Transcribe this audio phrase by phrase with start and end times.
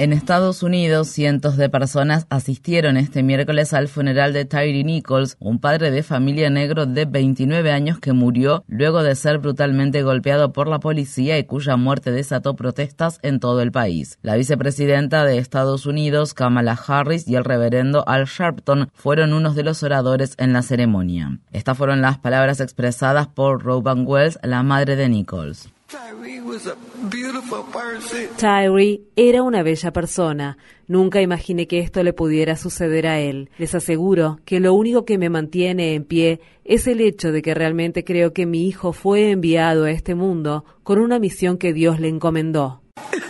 [0.00, 5.58] En Estados Unidos, cientos de personas asistieron este miércoles al funeral de Tyree Nichols, un
[5.58, 10.68] padre de familia negro de 29 años que murió luego de ser brutalmente golpeado por
[10.68, 14.20] la policía y cuya muerte desató protestas en todo el país.
[14.22, 19.64] La vicepresidenta de Estados Unidos, Kamala Harris, y el reverendo Al Sharpton fueron unos de
[19.64, 21.40] los oradores en la ceremonia.
[21.50, 25.70] Estas fueron las palabras expresadas por Robin Wells, la madre de Nichols.
[28.36, 30.58] Tyree era una bella persona.
[30.86, 33.48] Nunca imaginé que esto le pudiera suceder a él.
[33.56, 37.54] Les aseguro que lo único que me mantiene en pie es el hecho de que
[37.54, 42.00] realmente creo que mi hijo fue enviado a este mundo con una misión que Dios
[42.00, 42.82] le encomendó.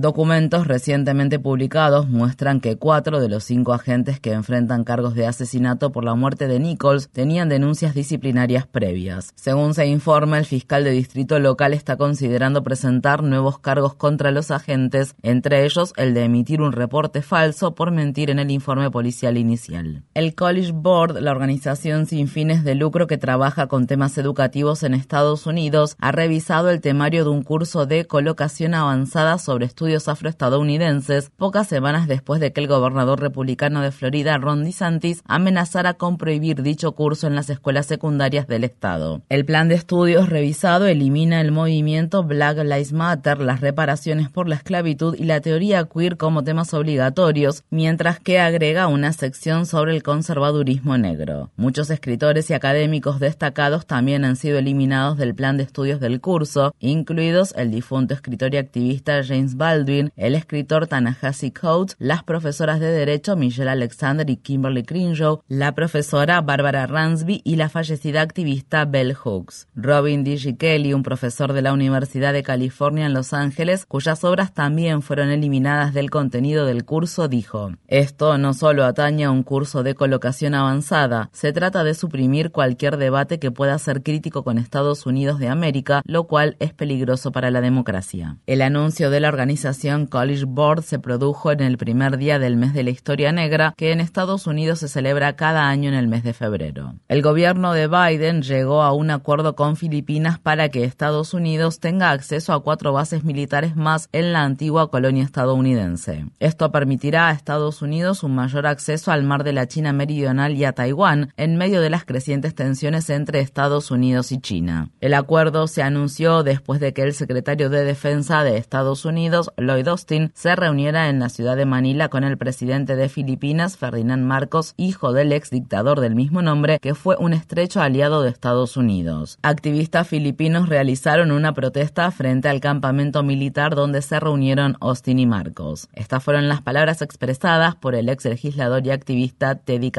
[0.00, 5.92] Documentos recientemente publicados muestran que cuatro de los cinco agentes que enfrentan cargos de asesinato
[5.92, 9.34] por la muerte de Nichols tenían denuncias disciplinarias previas.
[9.34, 14.50] Según se informa, el fiscal de distrito local está considerando presentar nuevos cargos contra los
[14.50, 19.36] agentes, entre ellos el de emitir un reporte falso por mentir en el informe policial
[19.36, 20.02] inicial.
[20.14, 24.94] El College Board, la organización sin fines de lucro que trabaja con temas educativos en
[24.94, 31.30] Estados Unidos, ha revisado el temario de un curso de colocación avanzada sobre estudios afroestadounidenses
[31.36, 36.62] pocas semanas después de que el gobernador republicano de Florida, Ron DeSantis, amenazara con prohibir
[36.62, 39.22] dicho curso en las escuelas secundarias del estado.
[39.28, 44.56] El plan de estudios revisado elimina el movimiento Black Lives Matter, las reparaciones por la
[44.56, 50.02] esclavitud y la teoría queer como temas obligatorios, mientras que agrega una sección sobre el
[50.02, 51.50] conservadurismo negro.
[51.56, 56.74] Muchos escritores y académicos destacados también han sido eliminados del plan de estudios del curso,
[56.78, 62.90] incluidos el difunto escritor y activista James Baldwin, el escritor Tanahasi Coates, las profesoras de
[62.90, 69.14] Derecho Michelle Alexander y Kimberly Crenshaw, la profesora Barbara Ransby y la fallecida activista Bell
[69.14, 69.68] Hooks.
[69.74, 70.56] Robin D.
[70.58, 75.30] Kelly, un profesor de la Universidad de California en Los Ángeles, cuyas obras también fueron
[75.30, 80.54] eliminadas del contenido del curso, dijo, Esto no solo atañe a un curso de colocación
[80.54, 85.48] avanzada, se trata de suprimir cualquier debate que pueda ser crítico con Estados Unidos de
[85.48, 88.38] América, lo cual es peligroso para la democracia.
[88.46, 89.59] El anuncio de la organización
[90.08, 93.92] College Board se produjo en el primer día del mes de la historia negra, que
[93.92, 96.94] en Estados Unidos se celebra cada año en el mes de febrero.
[97.08, 102.10] El gobierno de Biden llegó a un acuerdo con Filipinas para que Estados Unidos tenga
[102.10, 106.26] acceso a cuatro bases militares más en la antigua colonia estadounidense.
[106.38, 110.64] Esto permitirá a Estados Unidos un mayor acceso al mar de la China Meridional y
[110.64, 114.90] a Taiwán en medio de las crecientes tensiones entre Estados Unidos y China.
[115.00, 119.88] El acuerdo se anunció después de que el secretario de Defensa de Estados Unidos, Lloyd
[119.88, 124.74] Austin se reuniera en la ciudad de Manila con el presidente de Filipinas, Ferdinand Marcos,
[124.76, 129.38] hijo del ex dictador del mismo nombre, que fue un estrecho aliado de Estados Unidos.
[129.42, 135.88] Activistas filipinos realizaron una protesta frente al campamento militar donde se reunieron Austin y Marcos.
[135.92, 139.90] Estas fueron las palabras expresadas por el ex legislador y activista Teddy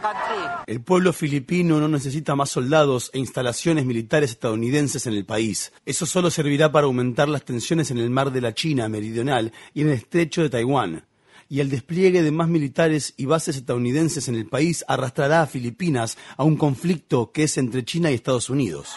[0.00, 0.64] Casinio.
[0.66, 5.72] El pueblo filipino no necesita más soldados e instalaciones militares estadounidenses en el país.
[5.84, 9.82] Eso solo servirá para aumentar las tensiones en el mar de la China meridional y
[9.82, 11.06] en el estrecho de Taiwán.
[11.48, 16.16] Y el despliegue de más militares y bases estadounidenses en el país arrastrará a Filipinas
[16.36, 18.96] a un conflicto que es entre China y Estados Unidos.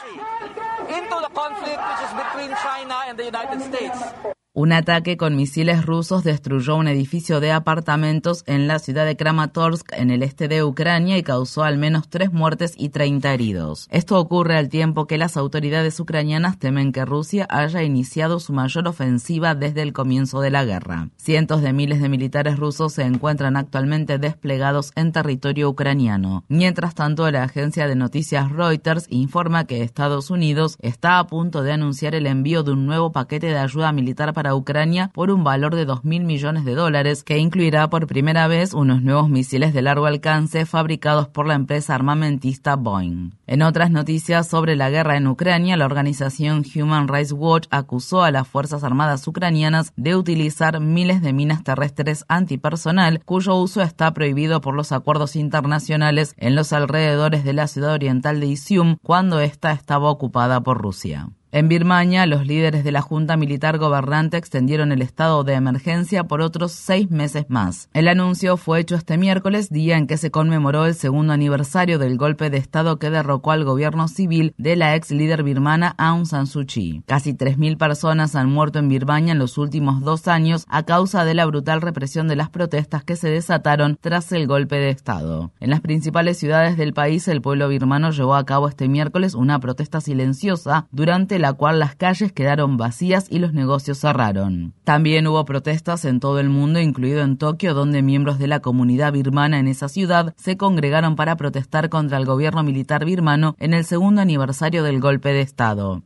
[4.60, 9.94] Un ataque con misiles rusos destruyó un edificio de apartamentos en la ciudad de Kramatorsk,
[9.94, 13.88] en el este de Ucrania, y causó al menos tres muertes y 30 heridos.
[13.92, 18.88] Esto ocurre al tiempo que las autoridades ucranianas temen que Rusia haya iniciado su mayor
[18.88, 21.10] ofensiva desde el comienzo de la guerra.
[21.18, 26.46] Cientos de miles de militares rusos se encuentran actualmente desplegados en territorio ucraniano.
[26.48, 31.74] Mientras tanto, la agencia de noticias Reuters informa que Estados Unidos está a punto de
[31.74, 35.76] anunciar el envío de un nuevo paquete de ayuda militar para Ucrania por un valor
[35.76, 40.06] de 2.000 millones de dólares, que incluirá por primera vez unos nuevos misiles de largo
[40.06, 43.32] alcance fabricados por la empresa armamentista Boeing.
[43.48, 48.32] En otras noticias sobre la guerra en Ucrania, la organización Human Rights Watch acusó a
[48.32, 54.62] las Fuerzas Armadas ucranianas de utilizar miles de minas terrestres antipersonal, cuyo uso está prohibido
[54.62, 59.72] por los acuerdos internacionales en los alrededores de la ciudad oriental de Isium cuando ésta
[59.72, 61.30] estaba ocupada por Rusia.
[61.58, 66.40] En Birmania, los líderes de la Junta Militar Gobernante extendieron el estado de emergencia por
[66.40, 67.90] otros seis meses más.
[67.96, 72.16] El anuncio fue hecho este miércoles, día en que se conmemoró el segundo aniversario del
[72.16, 76.46] golpe de Estado que derrocó al gobierno civil de la ex líder birmana Aung San
[76.46, 77.02] Suu Kyi.
[77.08, 81.34] Casi 3.000 personas han muerto en Birmania en los últimos dos años a causa de
[81.34, 85.52] la brutal represión de las protestas que se desataron tras el golpe de Estado.
[85.60, 89.60] En las principales ciudades del país, el pueblo birmano llevó a cabo este miércoles una
[89.60, 94.74] protesta silenciosa durante la cual las calles quedaron vacías y los negocios cerraron.
[94.84, 99.14] También hubo protestas en todo el mundo, incluido en Tokio, donde miembros de la comunidad
[99.14, 103.86] birmana en esa ciudad se congregaron para protestar contra el gobierno militar birmano en el
[103.86, 106.04] segundo aniversario del golpe de Estado.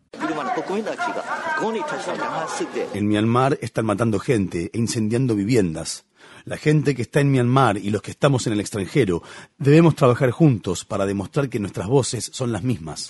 [2.93, 6.05] En Myanmar están matando gente e incendiando viviendas.
[6.45, 9.21] La gente que está en Myanmar y los que estamos en el extranjero
[9.57, 13.09] debemos trabajar juntos para demostrar que nuestras voces son las mismas.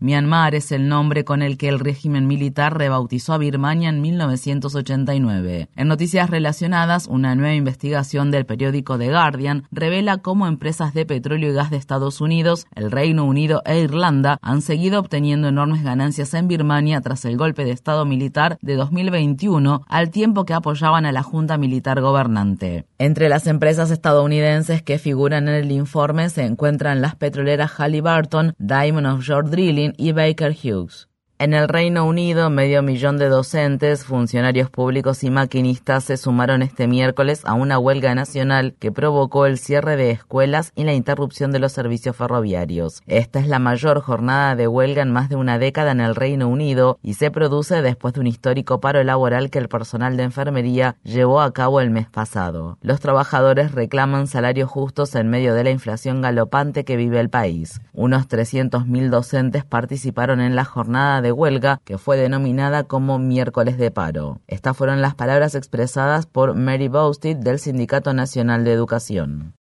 [0.00, 5.68] Myanmar es el nombre con el que el régimen militar rebautizó a Birmania en 1989.
[5.76, 11.50] En noticias relacionadas, una nueva investigación del periódico The Guardian revela cómo empresas de petróleo
[11.50, 16.32] y gas de Estados Unidos, el Reino Unido e Irlanda han seguido obteniendo enormes ganancias
[16.32, 21.12] en Birmania tras el golpe de Estado militar de 2021, al tiempo que apoyaban a
[21.12, 22.86] la Junta Militar Gobernante.
[22.98, 29.06] Entre las empresas estadounidenses que figuran en el informe se encuentran las petroleras Halliburton, Diamond
[29.06, 31.09] Offshore Drilling, Franklin e Baker Hughes.
[31.40, 36.86] En el Reino Unido, medio millón de docentes, funcionarios públicos y maquinistas se sumaron este
[36.86, 41.58] miércoles a una huelga nacional que provocó el cierre de escuelas y la interrupción de
[41.58, 43.00] los servicios ferroviarios.
[43.06, 46.46] Esta es la mayor jornada de huelga en más de una década en el Reino
[46.46, 50.96] Unido y se produce después de un histórico paro laboral que el personal de enfermería
[51.04, 52.76] llevó a cabo el mes pasado.
[52.82, 57.80] Los trabajadores reclaman salarios justos en medio de la inflación galopante que vive el país.
[57.94, 63.90] Unos 300.000 docentes participaron en la jornada de huelga que fue denominada como miércoles de
[63.90, 64.40] paro.
[64.46, 69.54] Estas fueron las palabras expresadas por Mary Bousted del Sindicato Nacional de Educación.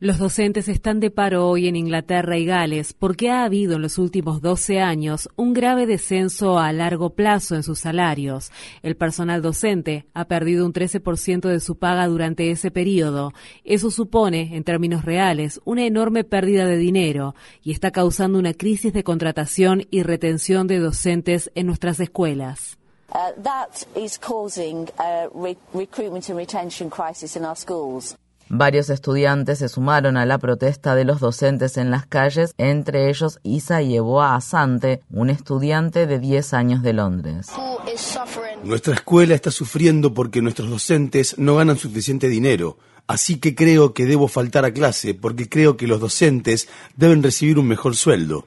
[0.00, 3.96] Los docentes están de paro hoy en Inglaterra y Gales porque ha habido en los
[3.96, 8.52] últimos 12 años un grave descenso a largo plazo en sus salarios.
[8.82, 13.32] El personal docente ha perdido un 13% de su paga durante ese periodo.
[13.64, 18.92] Eso supone, en términos reales, una enorme pérdida de dinero y está causando una crisis
[18.92, 22.76] de contratación y retención de docentes en nuestras escuelas.
[23.14, 25.28] Uh, that is causing a
[25.74, 28.16] recruitment and retention crisis in our schools.
[28.48, 33.38] Varios estudiantes se sumaron a la protesta de los docentes en las calles, entre ellos
[33.42, 37.46] Isa Yeboah Asante, un estudiante de 10 años de Londres.
[38.62, 42.76] Nuestra escuela está sufriendo porque nuestros docentes no ganan suficiente dinero.
[43.06, 47.58] Así que creo que debo faltar a clase porque creo que los docentes deben recibir
[47.58, 48.46] un mejor sueldo.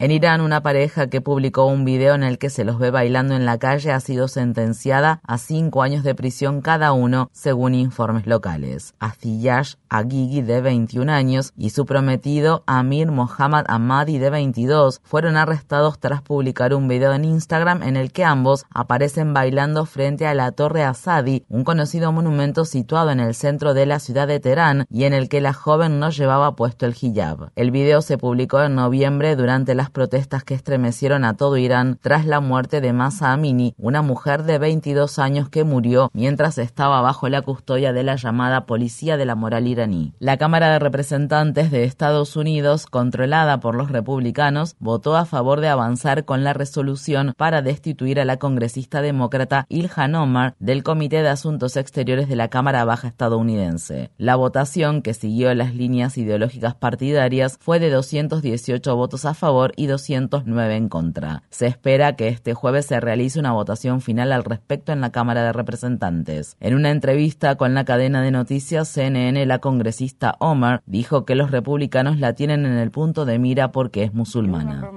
[0.00, 3.34] En Irán, una pareja que publicó un video en el que se los ve bailando
[3.34, 8.24] en la calle ha sido sentenciada a cinco años de prisión cada uno, según informes
[8.28, 8.94] locales.
[9.00, 15.98] Aziyash Agigi, de 21 años, y su prometido Amir Mohammad Ahmadi, de 22, fueron arrestados
[15.98, 20.52] tras publicar un video en Instagram en el que ambos aparecen bailando frente a la
[20.52, 25.04] Torre Asadi, un conocido monumento situado en el centro de la ciudad de Teherán y
[25.04, 27.50] en el que la joven no llevaba puesto el hijab.
[27.56, 32.26] El video se publicó en noviembre durante las protestas que estremecieron a todo Irán tras
[32.26, 37.28] la muerte de Masa Amini, una mujer de 22 años que murió mientras estaba bajo
[37.28, 40.12] la custodia de la llamada Policía de la Moral iraní.
[40.18, 45.68] La Cámara de Representantes de Estados Unidos, controlada por los republicanos, votó a favor de
[45.68, 51.28] avanzar con la resolución para destituir a la congresista demócrata Ilhan Omar del Comité de
[51.28, 54.10] Asuntos Exteriores de la Cámara Baja estadounidense.
[54.18, 59.86] La votación, que siguió las líneas ideológicas partidarias, fue de 218 votos a favor y
[59.86, 61.42] 209 en contra.
[61.50, 65.44] Se espera que este jueves se realice una votación final al respecto en la Cámara
[65.44, 66.56] de Representantes.
[66.60, 71.50] En una entrevista con la cadena de noticias CNN, la congresista Omar dijo que los
[71.50, 74.90] republicanos la tienen en el punto de mira porque es musulmana.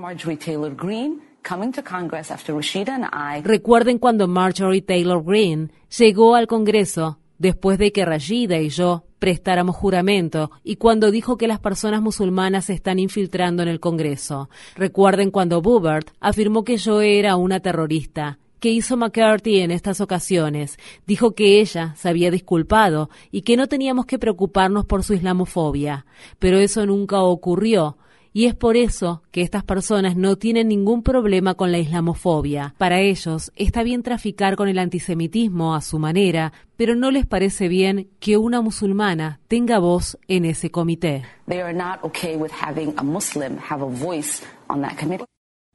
[3.44, 9.76] Recuerden cuando Marjorie Taylor Greene llegó al Congreso después de que Rashida y yo prestáramos
[9.76, 14.50] juramento y cuando dijo que las personas musulmanas se están infiltrando en el Congreso.
[14.76, 18.40] Recuerden cuando Boebert afirmó que yo era una terrorista.
[18.60, 20.80] ¿Qué hizo McCarthy en estas ocasiones?
[21.06, 26.08] Dijo que ella se había disculpado y que no teníamos que preocuparnos por su islamofobia.
[26.40, 27.98] Pero eso nunca ocurrió.
[28.34, 32.76] Y es por eso que estas personas no tienen ningún problema con la islamofobia.
[32.78, 37.68] Para ellos está bien traficar con el antisemitismo a su manera, pero no les parece
[37.68, 41.24] bien que una musulmana tenga voz en ese comité.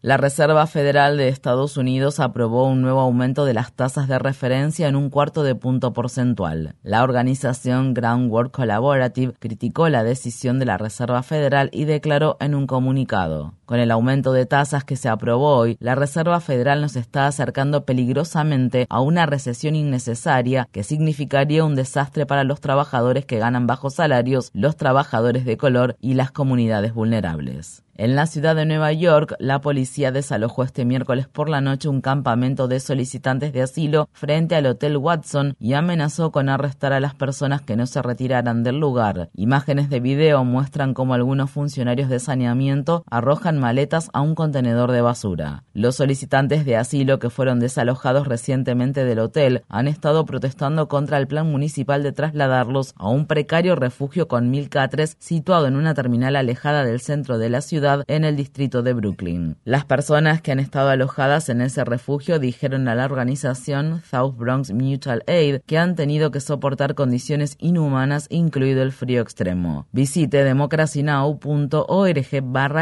[0.07, 4.87] La Reserva Federal de Estados Unidos aprobó un nuevo aumento de las tasas de referencia
[4.87, 6.77] en un cuarto de punto porcentual.
[6.85, 12.69] La organización Groundwork Collaborative criticó la decisión de la Reserva Federal y declaró en un
[12.69, 13.55] comunicado.
[13.65, 17.85] Con el aumento de tasas que se aprobó hoy, la Reserva Federal nos está acercando
[17.85, 23.95] peligrosamente a una recesión innecesaria que significaría un desastre para los trabajadores que ganan bajos
[23.95, 27.83] salarios, los trabajadores de color y las comunidades vulnerables.
[27.99, 32.03] En la ciudad de Nueva York, la policía desalojó este miércoles por la noche un
[32.03, 37.15] campamento de solicitantes de asilo frente al Hotel Watson y amenazó con arrestar a las
[37.15, 39.31] personas que no se retiraran del lugar.
[39.35, 45.01] Imágenes de video muestran cómo algunos funcionarios de saneamiento arrojan maletas a un contenedor de
[45.01, 45.65] basura.
[45.73, 51.29] Los solicitantes de asilo que fueron desalojados recientemente del hotel han estado protestando contra el
[51.29, 56.37] plan municipal de trasladarlos a un precario refugio con mil catres situado en una terminal
[56.37, 59.57] alejada del centro de la ciudad en el distrito de Brooklyn.
[59.65, 64.73] Las personas que han estado alojadas en ese refugio dijeron a la organización South Bronx
[64.73, 69.87] Mutual Aid que han tenido que soportar condiciones inhumanas, incluido el frío extremo.
[69.93, 72.17] Visite democracynow.org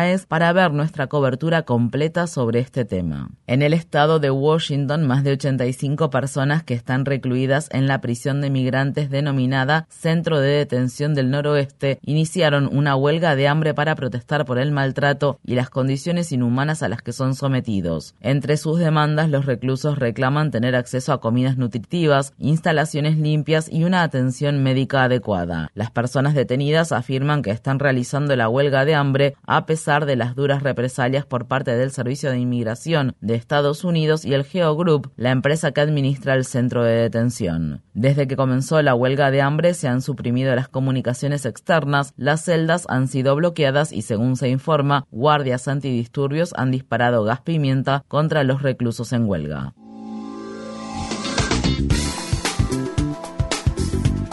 [0.05, 3.31] es para ver nuestra cobertura completa sobre este tema.
[3.47, 8.41] En el estado de Washington, más de 85 personas que están recluidas en la prisión
[8.41, 14.45] de migrantes denominada Centro de Detención del Noroeste iniciaron una huelga de hambre para protestar
[14.45, 18.15] por el mal trato y las condiciones inhumanas a las que son sometidos.
[18.21, 24.03] Entre sus demandas, los reclusos reclaman tener acceso a comidas nutritivas, instalaciones limpias y una
[24.03, 25.71] atención médica adecuada.
[25.75, 30.35] Las personas detenidas afirman que están realizando la huelga de hambre a pesar de las
[30.35, 35.13] duras represalias por parte del Servicio de Inmigración de Estados Unidos y el Geo Group,
[35.17, 37.83] la empresa que administra el centro de detención.
[37.95, 42.87] Desde que comenzó la huelga de hambre se han suprimido las comunicaciones externas, las celdas
[42.89, 48.63] han sido bloqueadas y según se informa, guardias antidisturbios han disparado gas pimienta contra los
[48.63, 49.75] reclusos en huelga.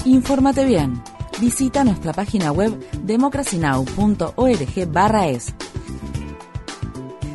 [0.05, 1.01] Infórmate bien.
[1.39, 5.55] Visita nuestra página web democracynow.org/es.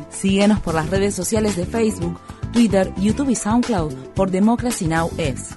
[0.09, 2.19] Síguenos por las redes sociales de Facebook,
[2.51, 5.09] Twitter, YouTube y SoundCloud por Democracy Now!
[5.17, 5.56] es.